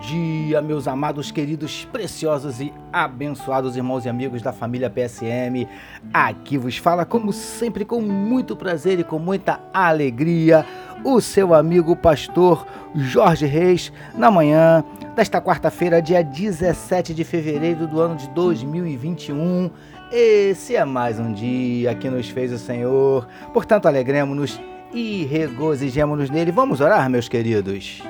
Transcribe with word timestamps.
dia, 0.00 0.62
meus 0.62 0.88
amados, 0.88 1.30
queridos, 1.30 1.84
preciosos 1.92 2.58
e 2.58 2.72
abençoados 2.90 3.76
irmãos 3.76 4.06
e 4.06 4.08
amigos 4.08 4.40
da 4.40 4.50
família 4.50 4.88
PSM. 4.88 5.68
Aqui 6.12 6.56
vos 6.56 6.78
fala, 6.78 7.04
como 7.04 7.34
sempre, 7.34 7.84
com 7.84 8.00
muito 8.00 8.56
prazer 8.56 8.98
e 8.98 9.04
com 9.04 9.18
muita 9.18 9.60
alegria, 9.72 10.64
o 11.04 11.20
seu 11.20 11.52
amigo 11.52 11.94
pastor 11.94 12.66
Jorge 12.94 13.44
Reis, 13.44 13.92
na 14.14 14.30
manhã 14.30 14.82
desta 15.14 15.38
quarta-feira, 15.38 16.00
dia 16.00 16.24
17 16.24 17.12
de 17.12 17.22
fevereiro 17.22 17.86
do 17.86 18.00
ano 18.00 18.16
de 18.16 18.28
2021. 18.30 19.70
Esse 20.10 20.76
é 20.76 20.84
mais 20.84 21.20
um 21.20 21.30
dia 21.30 21.94
que 21.94 22.08
nos 22.08 22.30
fez 22.30 22.52
o 22.52 22.58
Senhor, 22.58 23.28
portanto, 23.52 23.86
alegremos-nos 23.86 24.58
e 24.94 25.24
regozijemos-nos 25.24 26.30
nele. 26.30 26.50
Vamos 26.50 26.80
orar, 26.80 27.08
meus 27.10 27.28
queridos. 27.28 28.02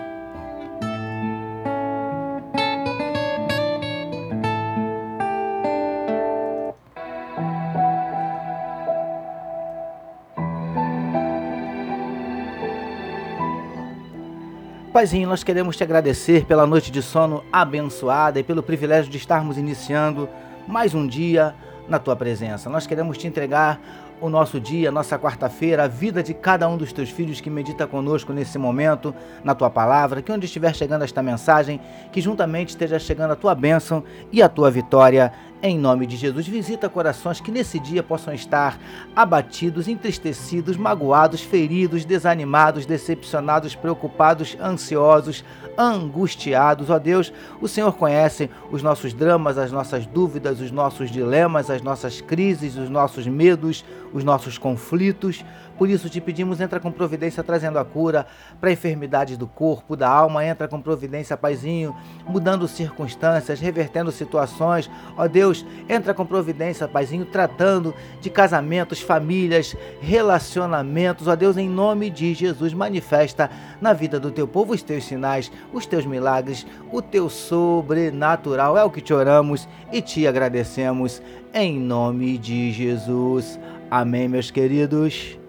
Paizinho, 14.92 15.26
nós 15.26 15.42
queremos 15.42 15.74
te 15.74 15.82
agradecer 15.82 16.44
pela 16.44 16.66
noite 16.66 16.92
de 16.92 17.00
sono 17.00 17.42
abençoada 17.50 18.38
e 18.38 18.42
pelo 18.42 18.62
privilégio 18.62 19.10
de 19.10 19.16
estarmos 19.16 19.56
iniciando 19.56 20.28
mais 20.68 20.94
um 20.94 21.06
dia 21.06 21.54
na 21.88 21.98
tua 21.98 22.14
presença. 22.14 22.68
Nós 22.68 22.86
queremos 22.86 23.16
te 23.16 23.26
entregar 23.26 23.80
o 24.20 24.28
nosso 24.28 24.60
dia, 24.60 24.90
a 24.90 24.92
nossa 24.92 25.18
quarta-feira, 25.18 25.84
a 25.84 25.88
vida 25.88 26.22
de 26.22 26.34
cada 26.34 26.68
um 26.68 26.76
dos 26.76 26.92
teus 26.92 27.08
filhos 27.08 27.40
que 27.40 27.48
medita 27.48 27.86
conosco 27.86 28.34
nesse 28.34 28.58
momento, 28.58 29.14
na 29.42 29.54
tua 29.54 29.70
palavra, 29.70 30.20
que 30.20 30.30
onde 30.30 30.44
estiver 30.44 30.74
chegando 30.74 31.04
esta 31.04 31.22
mensagem, 31.22 31.80
que 32.12 32.20
juntamente 32.20 32.68
esteja 32.68 32.98
chegando 32.98 33.32
a 33.32 33.36
tua 33.36 33.54
bênção 33.54 34.04
e 34.30 34.42
a 34.42 34.48
tua 34.48 34.70
vitória 34.70 35.32
em 35.62 35.78
nome 35.78 36.06
de 36.06 36.16
Jesus, 36.16 36.48
visita 36.48 36.88
corações 36.88 37.40
que 37.40 37.52
nesse 37.52 37.78
dia 37.78 38.02
possam 38.02 38.34
estar 38.34 38.80
abatidos, 39.14 39.86
entristecidos, 39.86 40.76
magoados, 40.76 41.40
feridos, 41.40 42.04
desanimados, 42.04 42.84
decepcionados, 42.84 43.76
preocupados, 43.76 44.56
ansiosos, 44.60 45.44
angustiados. 45.78 46.90
Ó 46.90 46.98
Deus, 46.98 47.32
o 47.60 47.68
Senhor 47.68 47.92
conhece 47.92 48.50
os 48.72 48.82
nossos 48.82 49.14
dramas, 49.14 49.56
as 49.56 49.70
nossas 49.70 50.04
dúvidas, 50.04 50.60
os 50.60 50.72
nossos 50.72 51.10
dilemas, 51.10 51.70
as 51.70 51.80
nossas 51.80 52.20
crises, 52.20 52.76
os 52.76 52.90
nossos 52.90 53.26
medos, 53.26 53.84
os 54.12 54.24
nossos 54.24 54.58
conflitos. 54.58 55.44
Por 55.78 55.88
isso 55.88 56.08
te 56.08 56.20
pedimos, 56.20 56.60
entra 56.60 56.78
com 56.78 56.92
providência 56.92 57.42
trazendo 57.42 57.78
a 57.78 57.84
cura 57.84 58.26
para 58.60 58.70
enfermidades 58.70 59.36
do 59.36 59.46
corpo, 59.46 59.96
da 59.96 60.08
alma, 60.08 60.44
entra 60.44 60.68
com 60.68 60.80
providência, 60.80 61.36
Paizinho, 61.36 61.96
mudando 62.26 62.68
circunstâncias, 62.68 63.58
revertendo 63.58 64.12
situações. 64.12 64.88
Ó 65.16 65.26
Deus, 65.26 65.51
entra 65.88 66.14
com 66.14 66.24
providência, 66.24 66.88
Paizinho, 66.88 67.26
tratando 67.26 67.94
de 68.20 68.30
casamentos, 68.30 69.00
famílias, 69.00 69.76
relacionamentos. 70.00 71.28
Ó 71.28 71.34
Deus, 71.34 71.56
em 71.56 71.68
nome 71.68 72.08
de 72.08 72.32
Jesus, 72.34 72.72
manifesta 72.72 73.50
na 73.80 73.92
vida 73.92 74.18
do 74.18 74.30
teu 74.30 74.46
povo 74.46 74.72
os 74.72 74.82
teus 74.82 75.04
sinais, 75.04 75.50
os 75.72 75.86
teus 75.86 76.06
milagres, 76.06 76.66
o 76.90 77.02
teu 77.02 77.28
sobrenatural. 77.28 78.78
É 78.78 78.84
o 78.84 78.90
que 78.90 79.00
te 79.00 79.12
oramos 79.12 79.68
e 79.92 80.00
te 80.00 80.26
agradecemos 80.26 81.20
em 81.52 81.78
nome 81.78 82.38
de 82.38 82.72
Jesus. 82.72 83.58
Amém, 83.90 84.28
meus 84.28 84.50
queridos. 84.50 85.41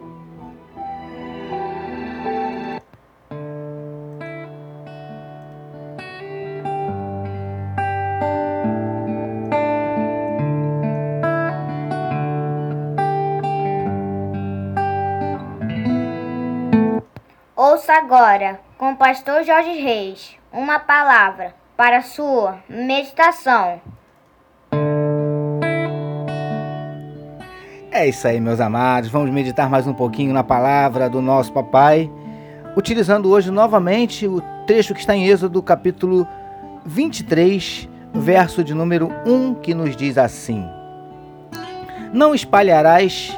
Ouça 17.84 17.96
agora, 17.96 18.62
com 18.78 18.94
o 18.94 18.96
pastor 18.96 19.44
Jorge 19.44 19.74
Reis, 19.74 20.38
uma 20.54 20.80
palavra 20.80 21.54
para 21.76 22.02
sua 22.02 22.60
meditação. 22.70 23.82
É 27.92 28.08
isso 28.08 28.26
aí, 28.26 28.40
meus 28.40 28.62
amados. 28.62 29.10
Vamos 29.10 29.32
meditar 29.32 29.70
mais 29.70 29.86
um 29.86 29.94
pouquinho 29.94 30.34
na 30.34 30.46
palavra 30.46 31.10
do 31.10 31.22
nosso 31.22 31.52
papai, 31.52 32.10
utilizando 32.78 33.30
hoje 33.30 33.52
novamente 33.52 34.26
o 34.28 34.40
trecho 34.66 34.94
que 34.94 35.02
está 35.02 35.14
em 35.14 35.28
Êxodo, 35.28 35.62
capítulo 35.62 36.26
23, 36.86 37.90
verso 38.14 38.64
de 38.64 38.74
número 38.74 39.10
1, 39.26 39.56
que 39.56 39.74
nos 39.74 39.94
diz 39.94 40.18
assim: 40.18 40.66
Não 42.14 42.34
espalharás 42.34 43.38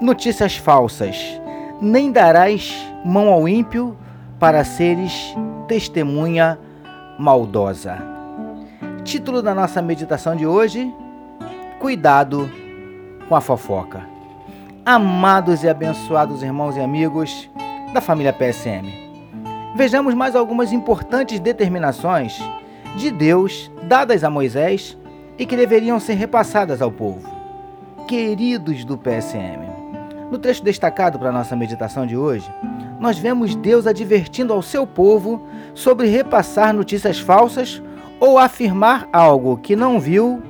notícias 0.00 0.56
falsas, 0.56 1.40
nem 1.84 2.10
darás 2.10 2.74
mão 3.04 3.28
ao 3.28 3.46
ímpio 3.46 3.96
para 4.40 4.64
seres 4.64 5.34
testemunha 5.68 6.58
maldosa. 7.18 7.98
Título 9.04 9.42
da 9.42 9.54
nossa 9.54 9.82
meditação 9.82 10.34
de 10.34 10.46
hoje: 10.46 10.92
Cuidado 11.78 12.50
com 13.28 13.36
a 13.36 13.40
fofoca. 13.40 14.02
Amados 14.84 15.62
e 15.62 15.68
abençoados 15.68 16.42
irmãos 16.42 16.76
e 16.76 16.80
amigos 16.80 17.50
da 17.92 18.00
família 18.00 18.32
PSM, 18.32 18.86
vejamos 19.76 20.14
mais 20.14 20.34
algumas 20.34 20.72
importantes 20.72 21.38
determinações 21.38 22.38
de 22.96 23.10
Deus 23.10 23.70
dadas 23.84 24.24
a 24.24 24.30
Moisés 24.30 24.98
e 25.38 25.46
que 25.46 25.56
deveriam 25.56 26.00
ser 26.00 26.14
repassadas 26.14 26.82
ao 26.82 26.90
povo. 26.90 27.28
Queridos 28.06 28.84
do 28.84 28.98
PSM, 28.98 29.73
no 30.30 30.38
trecho 30.38 30.64
destacado 30.64 31.18
para 31.18 31.32
nossa 31.32 31.54
meditação 31.54 32.06
de 32.06 32.16
hoje, 32.16 32.50
nós 32.98 33.18
vemos 33.18 33.54
Deus 33.54 33.86
advertindo 33.86 34.52
ao 34.52 34.62
seu 34.62 34.86
povo 34.86 35.46
sobre 35.74 36.08
repassar 36.08 36.72
notícias 36.72 37.18
falsas 37.18 37.82
ou 38.18 38.38
afirmar 38.38 39.08
algo 39.12 39.58
que 39.58 39.76
não 39.76 40.00
viu, 40.00 40.42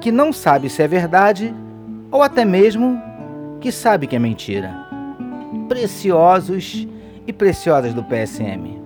que 0.00 0.10
não 0.10 0.32
sabe 0.32 0.68
se 0.68 0.82
é 0.82 0.88
verdade 0.88 1.54
ou 2.10 2.22
até 2.22 2.44
mesmo 2.44 3.00
que 3.60 3.70
sabe 3.70 4.06
que 4.06 4.16
é 4.16 4.18
mentira. 4.18 4.74
Preciosos 5.68 6.86
e 7.26 7.32
preciosas 7.32 7.94
do 7.94 8.02
PSM. 8.02 8.80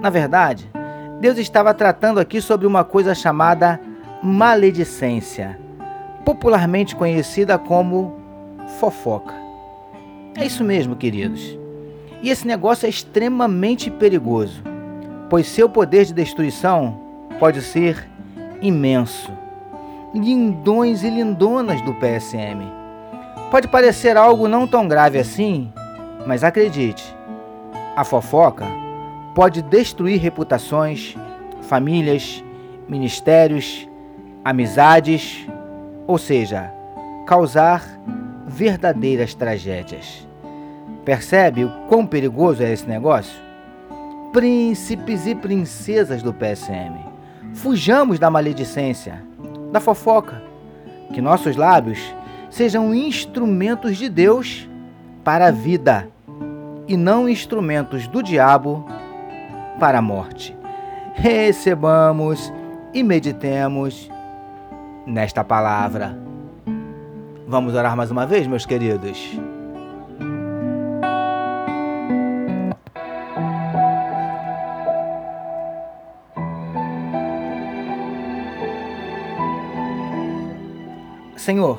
Na 0.00 0.10
verdade, 0.10 0.70
Deus 1.20 1.38
estava 1.38 1.72
tratando 1.72 2.20
aqui 2.20 2.40
sobre 2.40 2.66
uma 2.66 2.84
coisa 2.84 3.14
chamada 3.14 3.80
maledicência, 4.22 5.58
popularmente 6.24 6.94
conhecida 6.94 7.58
como 7.58 8.20
fofoca. 8.78 9.41
É 10.34 10.44
isso 10.44 10.64
mesmo, 10.64 10.96
queridos. 10.96 11.58
E 12.22 12.30
esse 12.30 12.46
negócio 12.46 12.86
é 12.86 12.88
extremamente 12.88 13.90
perigoso, 13.90 14.62
pois 15.28 15.46
seu 15.46 15.68
poder 15.68 16.04
de 16.04 16.12
destruição 16.12 17.00
pode 17.38 17.60
ser 17.62 18.08
imenso 18.60 19.42
lindões 20.14 21.02
e 21.02 21.10
lindonas 21.10 21.80
do 21.82 21.94
PSM. 21.94 22.60
Pode 23.50 23.68
parecer 23.68 24.16
algo 24.16 24.46
não 24.46 24.66
tão 24.66 24.86
grave 24.86 25.18
assim, 25.18 25.72
mas 26.26 26.44
acredite, 26.44 27.04
a 27.96 28.04
fofoca 28.04 28.66
pode 29.34 29.62
destruir 29.62 30.20
reputações, 30.20 31.16
famílias, 31.62 32.44
ministérios, 32.88 33.88
amizades, 34.44 35.46
ou 36.06 36.18
seja, 36.18 36.72
causar 37.26 37.82
verdadeiras 38.52 39.34
tragédias. 39.34 40.26
Percebe 41.04 41.64
o 41.64 41.70
quão 41.88 42.06
perigoso 42.06 42.62
é 42.62 42.72
esse 42.72 42.86
negócio? 42.86 43.40
Príncipes 44.32 45.26
e 45.26 45.34
princesas 45.34 46.22
do 46.22 46.32
PSM, 46.32 46.98
fujamos 47.54 48.18
da 48.18 48.30
maledicência 48.30 49.22
da 49.72 49.80
fofoca. 49.80 50.42
Que 51.12 51.20
nossos 51.20 51.56
lábios 51.56 51.98
sejam 52.50 52.94
instrumentos 52.94 53.96
de 53.96 54.08
Deus 54.08 54.68
para 55.24 55.48
a 55.48 55.50
vida 55.50 56.08
e 56.86 56.96
não 56.96 57.28
instrumentos 57.28 58.06
do 58.06 58.22
diabo 58.22 58.86
para 59.78 59.98
a 59.98 60.02
morte. 60.02 60.56
Recebamos 61.14 62.52
e 62.94 63.02
meditemos 63.02 64.10
nesta 65.06 65.42
palavra. 65.42 66.31
Vamos 67.52 67.74
orar 67.74 67.94
mais 67.94 68.10
uma 68.10 68.24
vez, 68.24 68.46
meus 68.46 68.64
queridos. 68.64 69.38
Senhor, 81.36 81.78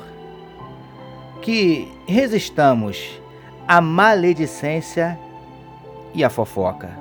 que 1.42 1.92
resistamos 2.06 3.20
à 3.66 3.80
maledicência 3.80 5.18
e 6.14 6.22
à 6.22 6.30
fofoca. 6.30 6.96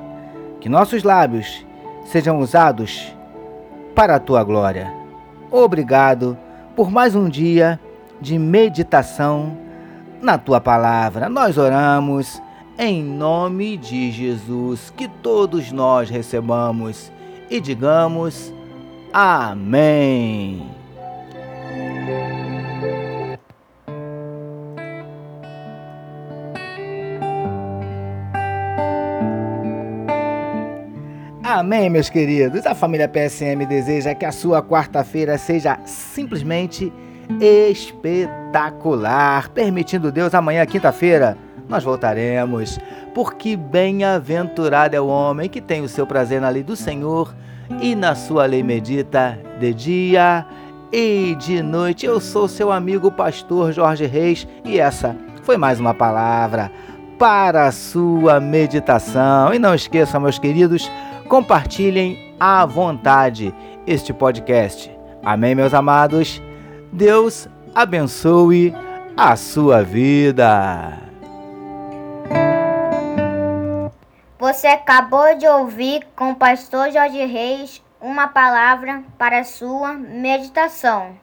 Que 0.59 0.67
nossos 0.67 1.03
lábios 1.03 1.63
sejam 2.05 2.39
usados 2.39 3.15
para 3.93 4.15
a 4.15 4.19
tua 4.19 4.43
glória. 4.43 4.91
Obrigado 5.51 6.35
por 6.75 6.89
mais 6.89 7.13
um 7.13 7.29
dia 7.29 7.79
de 8.23 8.39
meditação 8.39 9.57
na 10.21 10.37
tua 10.37 10.61
palavra. 10.61 11.27
Nós 11.27 11.57
oramos 11.57 12.41
em 12.79 13.03
nome 13.03 13.77
de 13.77 14.09
Jesus, 14.09 14.91
que 14.95 15.07
todos 15.07 15.71
nós 15.71 16.09
recebamos 16.09 17.11
e 17.49 17.59
digamos 17.59 18.51
amém. 19.11 20.65
Amém, 31.43 31.87
meus 31.87 32.09
queridos. 32.09 32.65
A 32.65 32.73
família 32.73 33.07
PSM 33.07 33.63
deseja 33.67 34.15
que 34.15 34.25
a 34.25 34.31
sua 34.31 34.63
quarta-feira 34.63 35.37
seja 35.37 35.77
simplesmente 35.85 36.91
espetacular. 37.39 39.49
Permitindo 39.49 40.11
Deus, 40.11 40.33
amanhã, 40.33 40.65
quinta-feira, 40.65 41.37
nós 41.67 41.83
voltaremos. 41.83 42.79
Porque 43.13 43.55
bem-aventurado 43.55 44.95
é 44.95 45.01
o 45.01 45.07
homem 45.07 45.49
que 45.49 45.61
tem 45.61 45.81
o 45.81 45.89
seu 45.89 46.07
prazer 46.07 46.41
na 46.41 46.49
lei 46.49 46.63
do 46.63 46.75
Senhor 46.75 47.33
e 47.81 47.95
na 47.95 48.15
sua 48.15 48.45
lei 48.45 48.63
medita 48.63 49.39
de 49.59 49.73
dia 49.73 50.45
e 50.91 51.35
de 51.39 51.61
noite. 51.61 52.05
Eu 52.05 52.19
sou 52.19 52.47
seu 52.47 52.71
amigo 52.71 53.11
pastor 53.11 53.71
Jorge 53.71 54.05
Reis 54.05 54.47
e 54.63 54.79
essa 54.79 55.15
foi 55.43 55.57
mais 55.57 55.79
uma 55.79 55.93
palavra 55.93 56.71
para 57.17 57.67
a 57.67 57.71
sua 57.71 58.39
meditação. 58.39 59.53
E 59.53 59.59
não 59.59 59.73
esqueçam, 59.73 60.21
meus 60.21 60.39
queridos, 60.39 60.89
compartilhem 61.27 62.33
à 62.39 62.65
vontade 62.65 63.53
este 63.87 64.13
podcast. 64.13 64.91
Amém, 65.23 65.55
meus 65.55 65.73
amados? 65.73 66.41
Deus 66.93 67.49
abençoe 67.73 68.71
a 69.17 69.35
sua 69.35 69.83
vida. 69.83 70.93
Você 74.37 74.67
acabou 74.67 75.35
de 75.35 75.47
ouvir 75.47 76.05
com 76.15 76.33
o 76.33 76.35
pastor 76.35 76.91
Jorge 76.91 77.25
Reis 77.25 77.81
uma 77.99 78.27
palavra 78.27 79.03
para 79.17 79.43
sua 79.43 79.93
meditação. 79.93 81.22